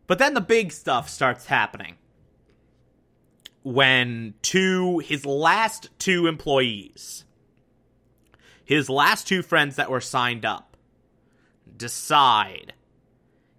But 0.07 0.19
then 0.19 0.35
the 0.35 0.41
big 0.41 0.73
stuff 0.73 1.09
starts 1.09 1.47
happening. 1.47 1.97
When 3.63 4.35
two, 4.43 4.99
his 4.99 5.25
last 5.25 5.91
two 5.99 6.27
employees, 6.27 7.25
his 8.65 8.91
last 8.91 9.27
two 9.27 9.43
friends 9.43 9.77
that 9.77 9.91
were 9.91 10.01
signed 10.01 10.45
up, 10.45 10.77
decide, 11.77 12.75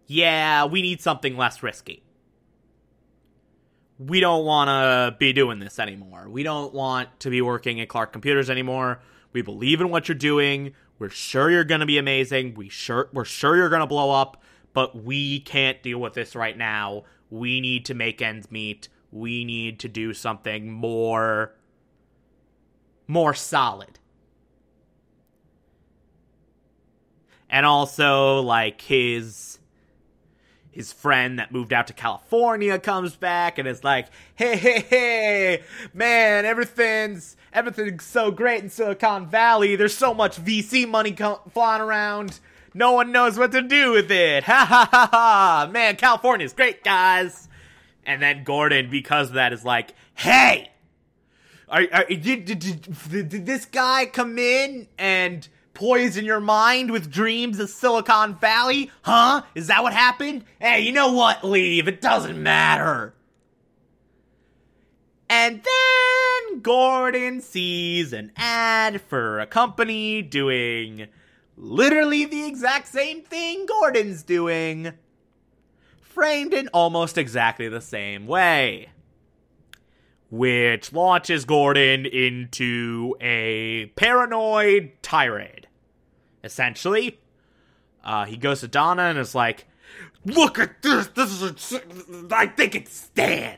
yeah, 0.07 0.65
we 0.65 0.81
need 0.81 1.01
something 1.01 1.37
less 1.37 1.63
risky. 1.63 2.03
We 3.99 4.19
don't 4.19 4.45
want 4.45 4.67
to 4.67 5.15
be 5.17 5.33
doing 5.33 5.59
this 5.59 5.79
anymore. 5.79 6.27
We 6.27 6.43
don't 6.43 6.73
want 6.73 7.19
to 7.21 7.29
be 7.29 7.41
working 7.41 7.79
at 7.79 7.89
Clark 7.89 8.11
Computers 8.11 8.49
anymore. 8.49 8.99
We 9.31 9.41
believe 9.41 9.81
in 9.81 9.89
what 9.89 10.07
you're 10.07 10.15
doing. 10.15 10.73
We're 10.99 11.09
sure 11.09 11.49
you're 11.49 11.63
going 11.63 11.79
to 11.79 11.85
be 11.85 11.97
amazing. 11.97 12.55
We 12.55 12.69
sure 12.69 13.09
we're 13.13 13.25
sure 13.25 13.55
you're 13.55 13.69
going 13.69 13.81
to 13.81 13.87
blow 13.87 14.11
up, 14.11 14.41
but 14.73 15.03
we 15.03 15.39
can't 15.39 15.81
deal 15.81 15.99
with 15.99 16.13
this 16.13 16.35
right 16.35 16.57
now. 16.57 17.03
We 17.29 17.61
need 17.61 17.85
to 17.85 17.93
make 17.93 18.21
ends 18.21 18.51
meet. 18.51 18.89
We 19.11 19.45
need 19.45 19.79
to 19.79 19.87
do 19.87 20.13
something 20.13 20.71
more 20.71 21.53
more 23.07 23.33
solid. 23.33 23.99
And 27.49 27.65
also 27.65 28.41
like 28.41 28.81
his 28.81 29.59
his 30.73 30.91
friend 30.91 31.37
that 31.37 31.51
moved 31.51 31.71
out 31.71 31.85
to 31.87 31.93
California 31.93 32.79
comes 32.79 33.15
back 33.15 33.59
and 33.59 33.67
is 33.67 33.83
like, 33.83 34.07
"Hey, 34.35 34.57
hey, 34.57 34.79
hey, 34.81 35.63
man, 35.93 36.45
everything's 36.45 37.37
everything's 37.53 38.03
so 38.03 38.31
great 38.31 38.63
in 38.63 38.69
Silicon 38.69 39.27
Valley. 39.27 39.75
There's 39.75 39.95
so 39.95 40.13
much 40.13 40.43
VC 40.43 40.87
money 40.87 41.11
co- 41.11 41.41
flying 41.53 41.81
around. 41.81 42.39
No 42.73 42.93
one 42.93 43.11
knows 43.11 43.37
what 43.37 43.51
to 43.51 43.61
do 43.61 43.91
with 43.91 44.09
it. 44.11 44.43
Ha 44.45 44.65
ha 44.67 44.89
ha 44.89 45.09
ha. 45.11 45.69
Man, 45.71 45.95
California's 45.95 46.53
great, 46.53 46.83
guys." 46.83 47.47
And 48.05 48.21
then 48.21 48.43
Gordon, 48.43 48.89
because 48.89 49.29
of 49.29 49.35
that, 49.35 49.53
is 49.53 49.63
like, 49.63 49.93
"Hey, 50.15 50.71
are, 51.69 51.83
are 51.93 52.05
did, 52.05 52.45
did, 52.45 52.59
did, 52.59 53.29
did 53.29 53.45
this 53.45 53.65
guy 53.65 54.07
come 54.07 54.39
in 54.39 54.87
and?" 54.97 55.47
Poison 55.73 56.25
your 56.25 56.39
mind 56.39 56.91
with 56.91 57.11
dreams 57.11 57.59
of 57.59 57.69
Silicon 57.69 58.35
Valley? 58.35 58.91
Huh? 59.01 59.43
Is 59.55 59.67
that 59.67 59.83
what 59.83 59.93
happened? 59.93 60.45
Hey, 60.59 60.81
you 60.81 60.91
know 60.91 61.11
what? 61.13 61.43
Leave. 61.43 61.87
It 61.87 62.01
doesn't 62.01 62.41
matter. 62.41 63.13
And 65.29 65.63
then 65.63 66.61
Gordon 66.61 67.41
sees 67.41 68.13
an 68.13 68.31
ad 68.37 69.01
for 69.01 69.39
a 69.39 69.47
company 69.47 70.21
doing 70.21 71.07
literally 71.57 72.25
the 72.25 72.45
exact 72.45 72.87
same 72.87 73.21
thing 73.21 73.65
Gordon's 73.65 74.23
doing, 74.23 74.93
framed 76.01 76.53
in 76.53 76.67
almost 76.69 77.17
exactly 77.17 77.67
the 77.67 77.81
same 77.81 78.27
way 78.27 78.89
which 80.33 80.91
launches 80.91 81.45
Gordon 81.45 82.07
into 82.07 83.15
a 83.21 83.85
paranoid 83.95 84.93
tirade. 85.03 85.67
Essentially, 86.43 87.19
uh, 88.03 88.25
he 88.25 88.35
goes 88.35 88.61
to 88.61 88.67
Donna 88.67 89.03
and 89.03 89.19
is 89.19 89.35
like, 89.35 89.67
"Look 90.25 90.57
at 90.57 90.81
this! 90.81 91.05
This 91.09 91.29
is 91.39 91.71
a, 91.71 92.27
I 92.31 92.47
think 92.47 92.73
it's 92.73 92.91
Stan. 92.91 93.57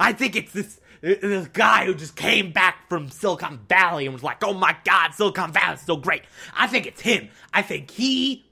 I 0.00 0.12
think 0.12 0.34
it's 0.34 0.52
this." 0.52 0.80
This 1.00 1.46
guy 1.48 1.84
who 1.84 1.94
just 1.94 2.16
came 2.16 2.50
back 2.50 2.88
from 2.88 3.10
Silicon 3.10 3.60
Valley 3.68 4.06
and 4.06 4.12
was 4.12 4.24
like, 4.24 4.42
"Oh 4.42 4.54
my 4.54 4.76
God, 4.84 5.14
Silicon 5.14 5.52
Valley 5.52 5.74
is 5.74 5.82
so 5.82 5.96
great." 5.96 6.22
I 6.56 6.66
think 6.66 6.86
it's 6.86 7.02
him. 7.02 7.28
I 7.54 7.62
think 7.62 7.92
he 7.92 8.46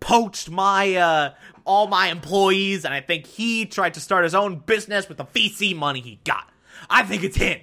poached 0.00 0.48
my 0.48 0.94
uh, 0.94 1.34
all 1.66 1.86
my 1.88 2.08
employees, 2.08 2.84
and 2.84 2.94
I 2.94 3.00
think 3.00 3.26
he 3.26 3.66
tried 3.66 3.94
to 3.94 4.00
start 4.00 4.24
his 4.24 4.34
own 4.34 4.60
business 4.60 5.08
with 5.08 5.18
the 5.18 5.24
VC 5.26 5.76
money 5.76 6.00
he 6.00 6.20
got. 6.24 6.48
I 6.88 7.02
think 7.02 7.24
it's 7.24 7.36
him. 7.36 7.60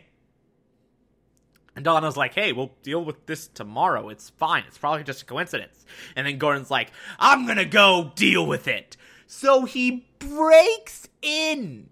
And 1.76 1.84
Donna's 1.84 2.18
like, 2.18 2.36
hey, 2.36 2.52
we'll 2.52 2.72
deal 2.84 3.04
with 3.04 3.26
this 3.26 3.48
tomorrow. 3.48 4.10
It's 4.10 4.30
fine. 4.30 4.63
It's 4.68 4.78
probably 4.78 5.04
just 5.04 5.24
a 5.24 5.26
coincidence. 5.26 5.86
And 6.16 6.28
then 6.28 6.38
Gordon's 6.38 6.70
like, 6.70 6.92
I'm 7.18 7.48
gonna 7.48 7.66
go 7.66 8.12
deal 8.16 8.46
with 8.46 8.68
it. 8.68 8.96
So 9.26 9.66
he 9.66 10.06
breaks 10.20 11.08
in 11.22 11.89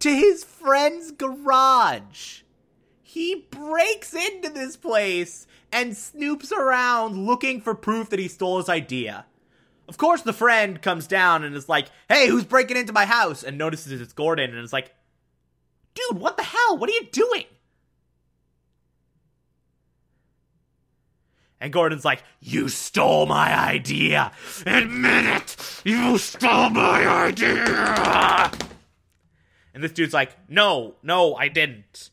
to 0.00 0.10
his 0.10 0.44
friend's 0.44 1.12
garage. 1.12 2.42
He 3.02 3.46
breaks 3.50 4.12
into 4.12 4.50
this 4.50 4.76
place 4.76 5.46
and 5.70 5.92
snoops 5.92 6.52
around 6.52 7.26
looking 7.26 7.60
for 7.60 7.74
proof 7.74 8.10
that 8.10 8.18
he 8.18 8.28
stole 8.28 8.58
his 8.58 8.68
idea. 8.68 9.24
Of 9.92 9.98
course, 9.98 10.22
the 10.22 10.32
friend 10.32 10.80
comes 10.80 11.06
down 11.06 11.44
and 11.44 11.54
is 11.54 11.68
like, 11.68 11.88
hey, 12.08 12.26
who's 12.26 12.46
breaking 12.46 12.78
into 12.78 12.94
my 12.94 13.04
house? 13.04 13.42
And 13.42 13.58
notices 13.58 14.00
it's 14.00 14.14
Gordon 14.14 14.48
and 14.48 14.64
is 14.64 14.72
like, 14.72 14.90
dude, 15.92 16.18
what 16.18 16.38
the 16.38 16.42
hell? 16.42 16.78
What 16.78 16.88
are 16.88 16.94
you 16.94 17.08
doing? 17.12 17.44
And 21.60 21.70
Gordon's 21.70 22.06
like, 22.06 22.22
You 22.40 22.70
stole 22.70 23.26
my 23.26 23.54
idea! 23.54 24.32
Admit 24.64 25.26
it! 25.26 25.82
You 25.84 26.16
stole 26.16 26.70
my 26.70 27.06
idea! 27.06 28.50
And 29.74 29.84
this 29.84 29.92
dude's 29.92 30.14
like, 30.14 30.30
No, 30.48 30.94
no, 31.02 31.34
I 31.34 31.48
didn't. 31.48 32.08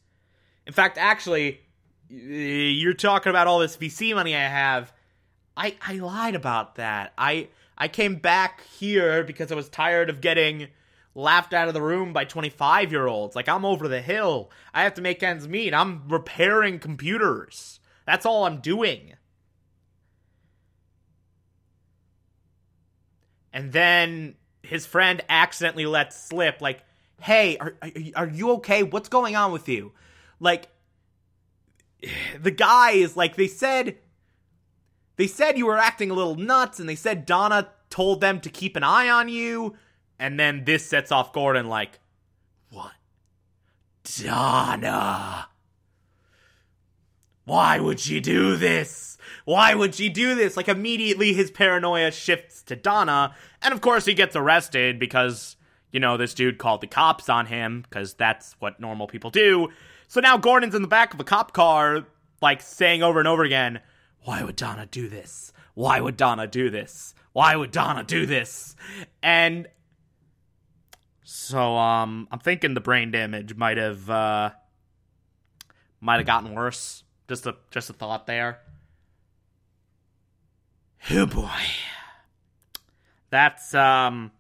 In 0.68 0.74
fact, 0.74 0.98
actually, 0.98 1.62
you're 2.10 2.94
talking 2.94 3.30
about 3.30 3.48
all 3.48 3.60
this 3.60 3.78
VC 3.78 4.14
money 4.14 4.36
I 4.36 4.42
have. 4.42 4.92
I, 5.56 5.78
I 5.82 5.94
lied 5.94 6.36
about 6.36 6.76
that. 6.76 7.14
I 7.18 7.48
I 7.80 7.88
came 7.88 8.16
back 8.16 8.62
here 8.68 9.24
because 9.24 9.52
I 9.52 9.56
was 9.56 9.70
tired 9.70 10.10
of 10.10 10.22
getting 10.22 10.68
laughed 11.16 11.54
out 11.54 11.68
of 11.68 11.74
the 11.74 11.82
room 11.82 12.14
by 12.14 12.26
25 12.26 12.92
year 12.92 13.08
olds. 13.08 13.36
Like, 13.36 13.48
I'm 13.48 13.66
over 13.66 13.88
the 13.88 14.02
hill. 14.02 14.52
I 14.74 14.84
have 14.84 14.96
to 14.96 15.02
make 15.02 15.24
ends 15.24 15.48
meet. 15.48 15.74
I'm 15.74 16.08
repairing 16.08 16.80
computers. 16.80 17.80
That's 18.06 18.26
all 18.26 18.46
I'm 18.46 18.60
doing. 18.60 19.14
And 23.54 23.72
then 23.72 24.36
his 24.62 24.86
friend 24.86 25.24
accidentally 25.30 25.86
lets 25.86 26.22
slip, 26.22 26.62
like, 26.62 26.84
hey, 27.22 27.58
are, 27.58 27.76
are 28.16 28.28
you 28.28 28.52
okay? 28.52 28.84
What's 28.84 29.10
going 29.10 29.36
on 29.36 29.52
with 29.52 29.68
you? 29.68 29.94
Like, 30.40 30.68
the 32.40 32.52
guy 32.52 32.92
is 32.92 33.18
like, 33.18 33.36
they 33.36 33.48
said 33.48 33.98
they 35.20 35.28
said 35.28 35.58
you 35.58 35.66
were 35.66 35.78
acting 35.78 36.10
a 36.10 36.14
little 36.14 36.38
nuts, 36.38 36.80
and 36.80 36.88
they 36.88 36.96
said 36.96 37.26
Donna 37.26 37.68
told 37.90 38.22
them 38.22 38.40
to 38.40 38.50
keep 38.50 38.78
an 38.78 38.84
eye 38.84 39.10
on 39.10 39.28
you. 39.28 39.76
And 40.18 40.40
then 40.40 40.64
this 40.64 40.86
sets 40.86 41.12
off 41.12 41.34
Gordon 41.34 41.68
like, 41.68 42.00
what? 42.72 42.94
Donna. 44.24 45.50
Why 47.44 47.82
would 47.82 48.00
she 48.00 48.22
do 48.22 48.56
this? 48.56 49.18
Why 49.44 49.76
would 49.76 49.94
she 49.94 50.08
do 50.08 50.36
this? 50.36 50.56
Like, 50.56 50.70
immediately 50.70 51.34
his 51.34 51.52
paranoia 51.52 52.12
shifts 52.12 52.64
to 52.64 52.78
Donna. 52.78 53.36
And 53.62 53.74
of 53.74 53.82
course, 53.82 54.06
he 54.06 54.14
gets 54.14 54.38
arrested 54.38 55.00
because, 55.00 55.58
you 55.92 56.00
know, 56.00 56.16
this 56.16 56.34
dude 56.34 56.60
called 56.60 56.80
the 56.80 56.88
cops 56.88 57.28
on 57.28 57.48
him, 57.48 57.82
because 57.90 58.14
that's 58.14 58.56
what 58.60 58.80
normal 58.80 59.08
people 59.08 59.32
do. 59.32 59.68
So 60.08 60.22
now 60.22 60.38
Gordon's 60.38 60.76
in 60.76 60.82
the 60.82 60.88
back 60.88 61.14
of 61.14 61.20
a 61.20 61.26
cop 61.26 61.52
car, 61.52 62.06
like, 62.42 62.62
saying 62.62 63.04
over 63.04 63.20
and 63.20 63.28
over 63.28 63.44
again, 63.44 63.82
why 64.24 64.44
would 64.44 64.56
Donna 64.56 64.86
do 64.86 65.08
this? 65.08 65.54
why 65.80 66.02
would 66.02 66.18
Donna 66.18 66.46
do 66.46 66.70
this? 66.70 67.16
Why 67.32 67.56
would 67.56 67.72
Donna 67.72 68.04
do 68.04 68.26
this? 68.26 68.76
And 69.24 69.66
so 71.24 71.78
um 71.78 72.28
I'm 72.32 72.40
thinking 72.40 72.74
the 72.74 72.82
brain 72.82 73.12
damage 73.12 73.56
might 73.56 73.78
have 73.78 74.10
uh 74.10 74.50
might 76.02 76.18
have 76.18 76.26
gotten 76.26 76.54
worse. 76.54 77.06
Just 77.30 77.48
a 77.48 77.56
just 77.72 77.90
a 77.90 77.94
thought 77.94 78.28
there. 78.28 78.60
Oh 81.12 81.26
boy. 81.26 81.50
That's 83.30 83.74
um 83.74 84.32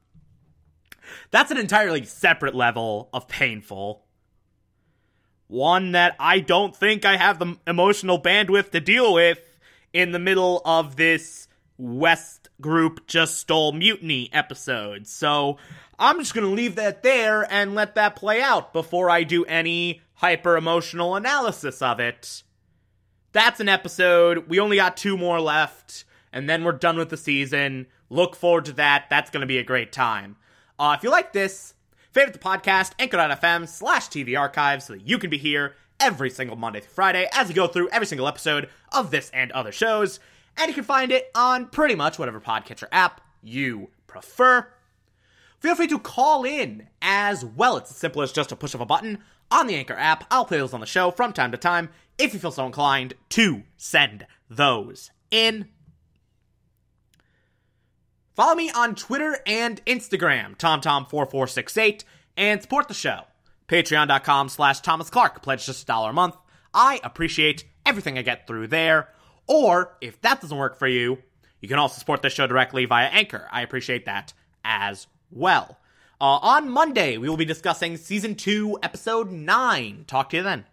that's 1.32 1.52
an 1.52 1.58
entirely 1.58 2.04
separate 2.04 2.54
level 2.54 3.08
of 3.14 3.30
painful. 3.30 4.04
One 5.48 5.94
that 5.94 6.18
I 6.20 6.42
don't 6.42 6.76
think 6.76 7.06
I 7.06 7.16
have 7.16 7.40
the 7.40 7.56
emotional 7.66 8.22
bandwidth 8.22 8.72
to 8.72 8.82
deal 8.82 9.14
with 9.14 9.40
in 9.94 10.12
the 10.12 10.20
middle 10.20 10.62
of 10.66 10.96
this 10.96 11.48
West 11.78 12.50
group 12.60 13.08
just 13.08 13.38
stole 13.38 13.72
mutiny 13.72 14.30
episode. 14.34 15.08
So 15.08 15.58
I'm 15.98 16.20
just 16.20 16.34
going 16.34 16.48
to 16.48 16.54
leave 16.54 16.76
that 16.76 17.04
there 17.04 17.52
and 17.52 17.74
let 17.74 17.96
that 17.96 18.16
play 18.16 18.42
out 18.42 18.74
before 18.74 19.10
I 19.10 19.24
do 19.24 19.46
any 19.46 20.02
hyper 20.16 20.58
emotional 20.58 21.16
analysis 21.16 21.82
of 21.82 22.00
it. 22.00 22.44
That's 23.32 23.60
an 23.60 23.70
episode. 23.70 24.50
We 24.50 24.60
only 24.60 24.78
got 24.78 24.98
two 24.98 25.18
more 25.18 25.40
left, 25.40 26.04
and 26.34 26.50
then 26.50 26.64
we're 26.64 26.74
done 26.74 26.98
with 26.98 27.10
the 27.10 27.18
season. 27.18 27.88
Look 28.10 28.36
forward 28.36 28.66
to 28.66 28.74
that. 28.74 29.06
That's 29.10 29.30
going 29.30 29.42
to 29.42 29.48
be 29.48 29.60
a 29.60 29.64
great 29.64 29.92
time. 29.92 30.36
Uh, 30.78 30.96
if 30.98 31.04
you 31.04 31.12
like 31.12 31.32
this, 31.32 31.76
favorite 32.12 32.34
the 32.34 32.40
podcast, 32.40 32.92
anchor.fm 33.00 33.68
slash 33.68 34.10
TV 34.10 34.38
archives 34.38 34.86
so 34.86 34.94
that 34.94 35.08
you 35.08 35.18
can 35.18 35.30
be 35.30 35.38
here 35.38 35.76
every 36.00 36.30
single 36.30 36.56
Monday 36.56 36.80
through 36.80 36.94
Friday 36.94 37.28
as 37.34 37.48
we 37.48 37.54
go 37.54 37.68
through 37.68 37.90
every 37.90 38.08
single 38.08 38.28
episode 38.28 38.70
of 38.92 39.12
this 39.12 39.30
and 39.34 39.52
other 39.52 39.72
shows. 39.72 40.20
And 40.58 40.68
you 40.68 40.74
can 40.74 40.84
find 40.84 41.12
it 41.12 41.32
on 41.36 41.68
pretty 41.68 41.96
much 41.96 42.20
whatever 42.20 42.40
podcatcher 42.40 42.88
app 42.92 43.22
you 43.42 43.90
prefer. 44.08 44.68
Feel 45.60 45.76
free 45.76 45.88
to 45.88 46.00
call 46.00 46.46
in 46.46 46.88
as 47.02 47.44
well. 47.44 47.78
It's 47.78 47.92
as 47.92 47.98
simple 47.98 48.22
as 48.22 48.32
just 48.32 48.52
a 48.52 48.56
push 48.56 48.74
of 48.74 48.82
a 48.82 48.86
button 48.86 49.20
on 49.52 49.68
the 49.68 49.76
Anchor 49.76 49.96
app. 49.96 50.26
I'll 50.32 50.46
play 50.46 50.58
those 50.58 50.74
on 50.74 50.80
the 50.80 50.86
show 50.86 51.12
from 51.12 51.34
time 51.34 51.52
to 51.52 51.58
time 51.58 51.90
if 52.18 52.34
you 52.34 52.40
feel 52.40 52.52
so 52.52 52.66
inclined 52.66 53.14
to 53.30 53.64
send 53.78 54.26
those 54.50 55.12
in. 55.32 55.68
Follow 58.36 58.56
me 58.56 58.72
on 58.72 58.96
Twitter 58.96 59.40
and 59.46 59.84
Instagram, 59.86 60.56
TomTom4468, 60.58 62.04
and 62.38 62.62
support 62.62 62.88
the 62.88 62.94
show. 62.94 63.24
Patreon.com 63.70 64.50
slash 64.50 64.82
Thomas 64.82 65.10
Clark. 65.10 65.42
Pledge 65.42 65.66
just 65.66 65.84
a 65.84 65.86
dollar 65.86 66.10
a 66.10 66.14
month. 66.14 66.36
I 66.74 67.00
appreciate 67.04 67.66
everything 67.86 68.18
I 68.18 68.24
get 68.24 68.48
through 68.48 68.68
there. 68.68 69.10
Or, 69.48 69.98
if 70.02 70.20
that 70.22 70.42
doesn't 70.42 70.58
work 70.58 70.78
for 70.78 70.88
you, 70.88 71.20
you 71.62 71.68
can 71.68 71.80
also 71.80 72.00
support 72.00 72.22
the 72.22 72.30
show 72.30 72.48
directly 72.48 72.86
via 72.86 73.08
Anchor. 73.08 73.48
I 73.52 73.62
appreciate 73.62 74.06
that 74.06 74.34
as 74.64 75.08
well. 75.32 75.78
Uh, 76.22 76.38
on 76.42 76.70
Monday, 76.70 77.18
we 77.18 77.30
will 77.30 77.38
be 77.38 77.46
discussing 77.46 77.96
Season 77.96 78.36
2, 78.36 78.80
Episode 78.84 79.32
9. 79.32 80.04
Talk 80.06 80.30
to 80.30 80.38
you 80.38 80.44
then. 80.44 80.66